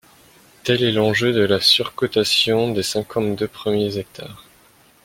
[0.63, 4.45] Tel est l’enjeu de la surcotation des cinquante-deux premiers hectares